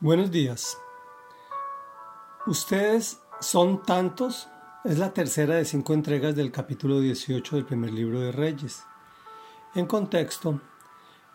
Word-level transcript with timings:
Buenos 0.00 0.30
días. 0.30 0.78
Ustedes 2.46 3.20
son 3.40 3.82
tantos. 3.82 4.48
Es 4.84 4.96
la 4.96 5.12
tercera 5.12 5.56
de 5.56 5.64
cinco 5.64 5.92
entregas 5.92 6.36
del 6.36 6.52
capítulo 6.52 7.00
18 7.00 7.56
del 7.56 7.64
primer 7.64 7.90
libro 7.92 8.20
de 8.20 8.30
Reyes. 8.30 8.84
En 9.74 9.86
contexto, 9.86 10.60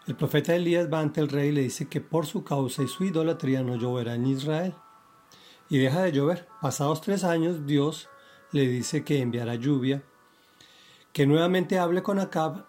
el 0.07 0.15
profeta 0.15 0.55
Elías 0.55 0.87
va 0.89 1.01
ante 1.01 1.19
el 1.19 1.27
rey 1.27 1.49
y 1.49 1.51
le 1.51 1.61
dice 1.63 1.89
que 1.89 1.99
por 1.99 2.25
su 2.25 2.45
causa 2.45 2.83
y 2.83 2.87
su 2.87 3.03
idolatría 3.03 3.63
no 3.63 3.75
lloverá 3.75 4.15
en 4.15 4.27
Israel. 4.27 4.73
Y 5.67 5.79
deja 5.79 6.01
de 6.03 6.13
llover. 6.13 6.47
Pasados 6.61 7.01
tres 7.01 7.25
años, 7.25 7.65
Dios 7.65 8.07
le 8.53 8.65
dice 8.65 9.03
que 9.03 9.19
enviará 9.19 9.55
lluvia, 9.55 10.05
que 11.11 11.27
nuevamente 11.27 11.79
hable 11.79 12.01
con 12.01 12.17
Acab 12.17 12.65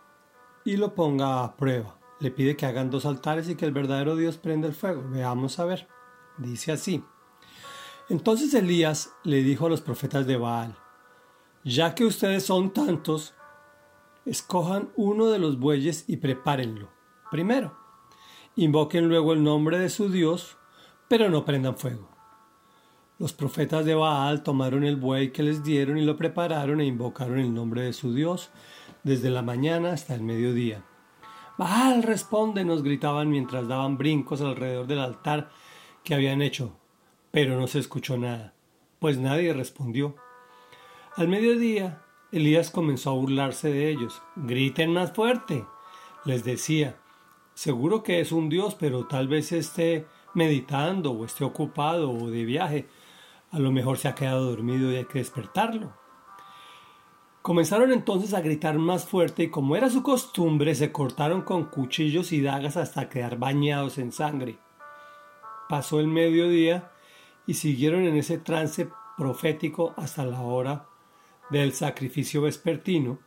y 0.64 0.76
lo 0.76 0.92
ponga 0.96 1.44
a 1.44 1.54
prueba 1.54 2.00
le 2.24 2.30
pide 2.30 2.56
que 2.56 2.64
hagan 2.64 2.88
dos 2.88 3.04
altares 3.04 3.50
y 3.50 3.54
que 3.54 3.66
el 3.66 3.72
verdadero 3.72 4.16
Dios 4.16 4.38
prenda 4.38 4.66
el 4.66 4.72
fuego. 4.72 5.04
Veamos 5.10 5.58
a 5.58 5.66
ver. 5.66 5.86
Dice 6.38 6.72
así. 6.72 7.04
Entonces 8.08 8.54
Elías 8.54 9.12
le 9.24 9.42
dijo 9.42 9.66
a 9.66 9.68
los 9.68 9.82
profetas 9.82 10.26
de 10.26 10.38
Baal, 10.38 10.74
ya 11.64 11.94
que 11.94 12.06
ustedes 12.06 12.42
son 12.42 12.72
tantos, 12.72 13.34
escojan 14.24 14.90
uno 14.96 15.26
de 15.26 15.38
los 15.38 15.58
bueyes 15.58 16.06
y 16.08 16.16
prepárenlo. 16.16 16.88
Primero, 17.30 17.76
invoquen 18.56 19.06
luego 19.06 19.34
el 19.34 19.44
nombre 19.44 19.78
de 19.78 19.90
su 19.90 20.08
Dios, 20.08 20.56
pero 21.08 21.28
no 21.28 21.44
prendan 21.44 21.76
fuego. 21.76 22.08
Los 23.18 23.34
profetas 23.34 23.84
de 23.84 23.94
Baal 23.94 24.42
tomaron 24.42 24.82
el 24.82 24.96
buey 24.96 25.30
que 25.30 25.42
les 25.42 25.62
dieron 25.62 25.98
y 25.98 26.06
lo 26.06 26.16
prepararon 26.16 26.80
e 26.80 26.86
invocaron 26.86 27.38
el 27.38 27.52
nombre 27.52 27.82
de 27.82 27.92
su 27.92 28.14
Dios 28.14 28.48
desde 29.02 29.28
la 29.28 29.42
mañana 29.42 29.92
hasta 29.92 30.14
el 30.14 30.22
mediodía. 30.22 30.84
Baal, 31.56 32.02
responde, 32.02 32.64
nos 32.64 32.82
gritaban 32.82 33.30
mientras 33.30 33.68
daban 33.68 33.96
brincos 33.96 34.40
alrededor 34.40 34.86
del 34.86 34.98
altar 34.98 35.50
que 36.02 36.14
habían 36.14 36.42
hecho, 36.42 36.76
pero 37.30 37.58
no 37.58 37.68
se 37.68 37.78
escuchó 37.78 38.16
nada, 38.16 38.54
pues 38.98 39.18
nadie 39.18 39.52
respondió. 39.52 40.16
Al 41.16 41.28
mediodía, 41.28 42.02
Elías 42.32 42.72
comenzó 42.72 43.10
a 43.10 43.14
burlarse 43.14 43.70
de 43.70 43.88
ellos. 43.88 44.20
Griten 44.34 44.92
más 44.92 45.12
fuerte, 45.12 45.64
les 46.24 46.42
decía. 46.42 46.96
Seguro 47.54 48.02
que 48.02 48.18
es 48.18 48.32
un 48.32 48.48
dios, 48.48 48.74
pero 48.74 49.06
tal 49.06 49.28
vez 49.28 49.52
esté 49.52 50.06
meditando 50.34 51.12
o 51.12 51.24
esté 51.24 51.44
ocupado 51.44 52.10
o 52.10 52.30
de 52.30 52.44
viaje. 52.44 52.88
A 53.52 53.60
lo 53.60 53.70
mejor 53.70 53.98
se 53.98 54.08
ha 54.08 54.16
quedado 54.16 54.50
dormido 54.50 54.90
y 54.90 54.96
hay 54.96 55.04
que 55.04 55.20
despertarlo. 55.20 55.92
Comenzaron 57.44 57.92
entonces 57.92 58.32
a 58.32 58.40
gritar 58.40 58.78
más 58.78 59.04
fuerte 59.04 59.42
y 59.42 59.50
como 59.50 59.76
era 59.76 59.90
su 59.90 60.02
costumbre 60.02 60.74
se 60.74 60.92
cortaron 60.92 61.42
con 61.42 61.66
cuchillos 61.66 62.32
y 62.32 62.40
dagas 62.40 62.78
hasta 62.78 63.10
quedar 63.10 63.36
bañados 63.36 63.98
en 63.98 64.12
sangre. 64.12 64.56
Pasó 65.68 66.00
el 66.00 66.06
mediodía 66.06 66.90
y 67.46 67.52
siguieron 67.52 68.06
en 68.06 68.16
ese 68.16 68.38
trance 68.38 68.88
profético 69.18 69.92
hasta 69.98 70.24
la 70.24 70.40
hora 70.40 70.86
del 71.50 71.74
sacrificio 71.74 72.40
vespertino, 72.40 73.18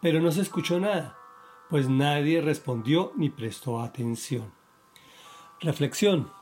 pero 0.00 0.22
no 0.22 0.32
se 0.32 0.40
escuchó 0.40 0.80
nada, 0.80 1.18
pues 1.68 1.90
nadie 1.90 2.40
respondió 2.40 3.12
ni 3.16 3.28
prestó 3.28 3.82
atención. 3.82 4.50
Reflexión. 5.60 6.32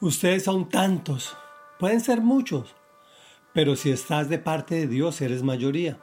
Ustedes 0.00 0.44
son 0.44 0.68
tantos, 0.68 1.36
pueden 1.80 2.00
ser 2.00 2.20
muchos, 2.20 2.76
pero 3.52 3.76
si 3.76 3.90
estás 3.90 4.28
de 4.28 4.38
parte 4.38 4.74
de 4.74 4.86
Dios 4.86 5.20
eres 5.20 5.42
mayoría. 5.42 6.00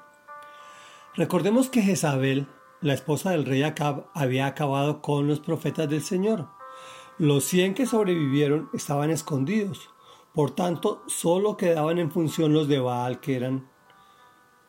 Recordemos 1.16 1.70
que 1.70 1.82
Jezabel, 1.82 2.48
la 2.82 2.94
esposa 2.94 3.32
del 3.32 3.46
rey 3.46 3.64
Acab, 3.64 4.08
había 4.14 4.46
acabado 4.46 5.02
con 5.02 5.28
los 5.28 5.40
profetas 5.40 5.90
del 5.90 6.04
Señor. 6.04 6.50
Los 7.18 7.46
cien 7.46 7.74
que 7.74 7.88
sobrevivieron 7.88 8.70
estaban 8.74 9.10
escondidos, 9.10 9.90
por 10.34 10.52
tanto 10.52 11.04
solo 11.08 11.58
quedaban 11.58 11.98
en 11.98 12.12
función 12.12 12.54
los 12.54 12.68
de 12.68 12.80
Baal, 12.80 13.20
que 13.20 13.36
eran 13.36 13.68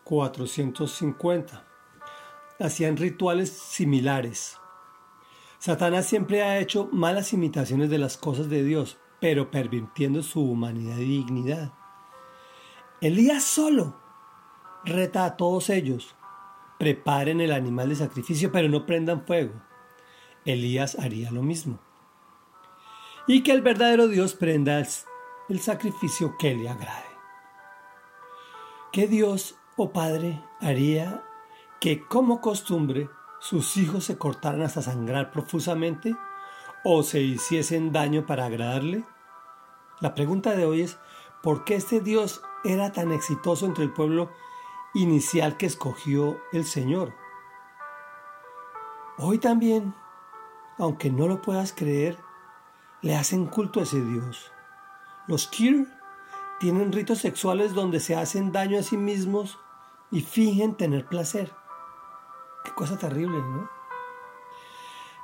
450. 0.05 1.67
Hacían 2.59 2.97
rituales 2.97 3.51
similares. 3.51 4.57
Satanás 5.59 6.07
siempre 6.07 6.43
ha 6.43 6.59
hecho 6.61 6.89
malas 6.93 7.35
imitaciones 7.35 7.91
de 7.91 7.99
las 7.99 8.17
cosas 8.17 8.49
de 8.49 8.65
Dios, 8.65 8.97
pero 9.21 9.51
pervirtiendo 9.51 10.23
su 10.23 10.41
humanidad 10.41 10.97
y 10.97 11.05
dignidad. 11.05 11.73
Elías 13.01 13.45
solo 13.45 13.95
reta 14.85 15.25
a 15.25 15.37
todos 15.37 15.71
ellos. 15.71 16.17
Preparen 16.79 17.41
el 17.41 17.53
animal 17.53 17.89
de 17.89 17.97
sacrificio, 17.97 18.51
pero 18.53 18.69
no 18.69 18.87
prendan 18.87 19.25
fuego. 19.25 19.55
Elías 20.45 20.97
haría 20.99 21.31
lo 21.31 21.43
mismo. 21.43 21.79
Y 23.27 23.43
que 23.43 23.53
el 23.53 23.63
verdadero 23.63 24.09
Dios 24.09 24.35
prenda 24.35 24.83
el 25.49 25.61
sacrificio 25.61 26.37
que 26.39 26.55
le 26.55 26.69
agrade. 26.69 27.05
¿Qué 28.93 29.07
Dios 29.07 29.57
o 29.77 29.85
oh 29.85 29.93
Padre 29.93 30.43
haría 30.61 31.23
que 31.81 32.05
como 32.05 32.41
costumbre 32.41 33.09
sus 33.39 33.77
hijos 33.77 34.05
se 34.05 34.19
cortaran 34.19 34.63
hasta 34.63 34.83
sangrar 34.83 35.31
profusamente 35.31 36.17
o 36.85 37.03
se 37.03 37.21
hiciesen 37.21 37.93
daño 37.93 38.27
para 38.27 38.47
agradarle? 38.47 39.05
La 40.01 40.15
pregunta 40.15 40.57
de 40.57 40.65
hoy 40.65 40.83
es, 40.83 40.99
¿por 41.43 41.65
qué 41.65 41.75
este 41.75 42.01
Dios 42.01 42.43
era 42.65 42.93
tan 42.93 43.13
exitoso 43.13 43.67
entre 43.67 43.85
el 43.85 43.93
pueblo 43.93 44.31
inicial 44.95 45.57
que 45.57 45.67
escogió 45.67 46.41
el 46.53 46.65
Señor. 46.65 47.13
Hoy 49.19 49.39
también, 49.39 49.95
aunque 50.79 51.11
no 51.11 51.29
lo 51.29 51.43
puedas 51.43 51.73
creer, 51.73 52.19
le 53.03 53.17
hacen 53.17 53.47
culto 53.47 53.81
a 53.81 53.85
ese 53.85 54.03
Dios. 54.03 54.53
Los 55.27 55.47
Kir 55.47 55.89
tienen 56.59 56.93
ritos 56.93 57.19
sexuales 57.19 57.75
donde 57.75 58.01
se 58.01 58.17
hacen 58.17 58.53
daño 58.53 58.79
a 58.79 58.83
sí 58.83 58.97
mismos 58.97 59.59
y 60.11 60.23
fingen 60.23 60.77
tener 60.77 61.07
placer. 61.07 61.53
Qué 62.65 62.73
cosa 62.73 62.99
terrible, 62.99 63.39
¿no? 63.39 63.69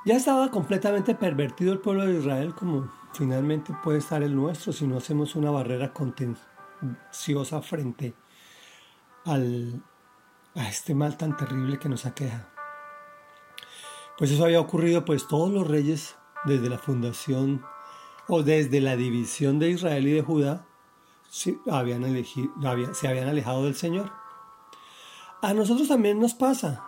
Ya 0.05 0.15
estaba 0.15 0.51
completamente 0.51 1.15
pervertido 1.15 1.73
el 1.73 1.79
pueblo 1.79 2.05
de 2.05 2.19
Israel 2.19 2.53
como 2.53 2.91
finalmente 3.13 3.73
puede 3.83 3.97
estar 3.97 4.21
el 4.21 4.35
nuestro 4.35 4.71
si 4.71 4.85
no 4.85 4.97
hacemos 4.97 5.35
una 5.35 5.49
barrera 5.49 5.93
frente 7.61 8.13
al, 9.25 9.81
a 10.55 10.67
este 10.69 10.95
mal 10.95 11.17
tan 11.17 11.35
terrible 11.37 11.79
que 11.79 11.89
nos 11.89 12.05
aqueja. 12.05 12.49
Pues 14.17 14.31
eso 14.31 14.45
había 14.45 14.61
ocurrido, 14.61 15.03
pues 15.03 15.27
todos 15.27 15.51
los 15.51 15.67
reyes 15.67 16.15
desde 16.45 16.69
la 16.69 16.77
fundación 16.77 17.65
o 18.27 18.43
desde 18.43 18.79
la 18.81 18.95
división 18.95 19.59
de 19.59 19.71
Israel 19.71 20.07
y 20.07 20.11
de 20.11 20.21
Judá 20.21 20.65
se 21.29 21.57
habían, 21.69 22.03
elegido, 22.03 22.53
se 22.93 23.07
habían 23.07 23.27
alejado 23.27 23.65
del 23.65 23.75
Señor. 23.75 24.11
A 25.41 25.53
nosotros 25.53 25.87
también 25.87 26.19
nos 26.19 26.33
pasa. 26.33 26.83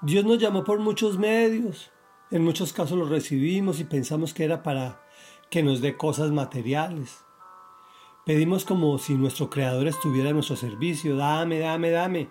Dios 0.00 0.24
nos 0.24 0.38
llamó 0.38 0.64
por 0.64 0.78
muchos 0.78 1.18
medios. 1.18 1.90
En 2.30 2.42
muchos 2.42 2.72
casos 2.72 2.98
lo 2.98 3.06
recibimos 3.06 3.80
y 3.80 3.84
pensamos 3.84 4.32
que 4.34 4.44
era 4.44 4.62
para 4.62 5.02
que 5.50 5.62
nos 5.62 5.80
dé 5.80 5.96
cosas 5.96 6.30
materiales. 6.30 7.24
Pedimos 8.24 8.64
como 8.64 8.96
si 8.96 9.16
nuestro 9.16 9.50
Creador 9.50 9.86
estuviera 9.86 10.30
a 10.30 10.32
nuestro 10.32 10.56
servicio, 10.56 11.14
dame, 11.14 11.58
dame, 11.58 11.90
dame. 11.90 12.30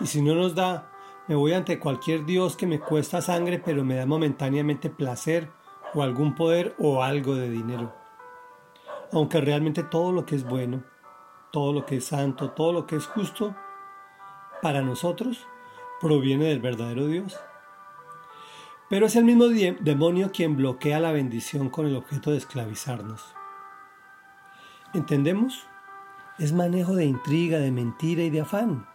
Y 0.00 0.06
si 0.06 0.20
no 0.20 0.34
nos 0.34 0.56
da, 0.56 0.90
me 1.28 1.36
voy 1.36 1.52
ante 1.52 1.78
cualquier 1.78 2.26
Dios 2.26 2.56
que 2.56 2.66
me 2.66 2.80
cuesta 2.80 3.22
sangre 3.22 3.62
pero 3.64 3.84
me 3.84 3.94
da 3.94 4.06
momentáneamente 4.06 4.90
placer 4.90 5.50
o 5.94 6.02
algún 6.02 6.34
poder 6.34 6.74
o 6.80 7.04
algo 7.04 7.36
de 7.36 7.48
dinero. 7.48 7.94
Aunque 9.12 9.40
realmente 9.40 9.84
todo 9.84 10.10
lo 10.10 10.26
que 10.26 10.34
es 10.34 10.44
bueno, 10.44 10.82
todo 11.52 11.72
lo 11.72 11.86
que 11.86 11.98
es 11.98 12.06
santo, 12.06 12.50
todo 12.50 12.72
lo 12.72 12.84
que 12.88 12.96
es 12.96 13.06
justo, 13.06 13.54
para 14.62 14.82
nosotros 14.82 15.46
proviene 16.00 16.46
del 16.46 16.58
verdadero 16.58 17.06
Dios. 17.06 17.38
Pero 18.90 19.06
es 19.06 19.14
el 19.14 19.24
mismo 19.24 19.46
demonio 19.46 20.32
quien 20.32 20.56
bloquea 20.56 20.98
la 20.98 21.12
bendición 21.12 21.70
con 21.70 21.86
el 21.86 21.94
objeto 21.94 22.32
de 22.32 22.38
esclavizarnos. 22.38 23.22
¿Entendemos? 24.94 25.66
Es 26.38 26.52
manejo 26.52 26.94
de 26.94 27.04
intriga, 27.04 27.58
de 27.58 27.72
mentira 27.72 28.22
y 28.22 28.30
de 28.30 28.42
afán. 28.42 28.86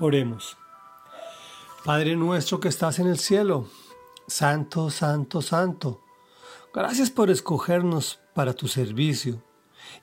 Oremos. 0.00 0.56
Padre 1.84 2.16
nuestro 2.16 2.58
que 2.58 2.68
estás 2.68 2.98
en 2.98 3.06
el 3.06 3.18
cielo, 3.18 3.68
santo, 4.26 4.90
santo, 4.90 5.40
santo, 5.40 6.02
gracias 6.74 7.10
por 7.10 7.30
escogernos 7.30 8.18
para 8.34 8.52
tu 8.52 8.66
servicio 8.66 9.42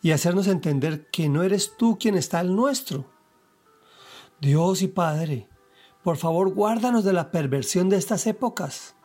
y 0.02 0.12
hacernos 0.12 0.48
entender 0.48 1.10
que 1.12 1.28
no 1.28 1.44
eres 1.44 1.76
tú 1.78 1.98
quien 2.00 2.16
está 2.16 2.40
al 2.40 2.56
nuestro. 2.56 3.06
Dios 4.40 4.82
y 4.82 4.88
Padre, 4.88 5.50
por 6.02 6.16
favor 6.16 6.50
guárdanos 6.54 7.04
de 7.04 7.14
la 7.14 7.30
perversión 7.32 7.90
de 7.90 7.98
estas 7.98 8.26
épocas, 8.26 8.96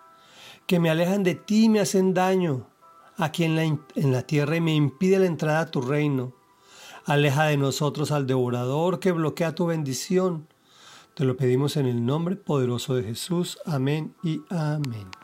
que 0.67 0.79
me 0.79 0.91
alejan 0.91 1.25
de 1.25 1.35
ti 1.35 1.65
y 1.65 1.69
me 1.69 1.81
hacen 1.81 2.15
daño, 2.15 2.69
aquí 3.21 3.45
en 3.45 3.57
la, 3.57 3.63
en 3.63 4.13
la 4.13 4.23
tierra 4.23 4.57
y 4.57 4.61
me 4.61 4.75
impide 4.75 5.19
la 5.19 5.27
entrada 5.27 5.61
a 5.61 5.71
tu 5.71 5.81
reino. 5.81 6.33
Aleja 7.05 7.45
de 7.45 7.57
nosotros 7.57 8.11
al 8.11 8.27
devorador 8.27 9.01
que 9.01 9.13
bloquea 9.13 9.55
tu 9.55 9.67
bendición. 9.67 10.49
Te 11.15 11.25
lo 11.25 11.37
pedimos 11.37 11.77
en 11.77 11.87
el 11.87 12.05
nombre 12.05 12.37
poderoso 12.37 12.95
de 12.95 13.03
Jesús. 13.03 13.59
Amén 13.67 14.15
y 14.23 14.43
amén. 14.49 15.20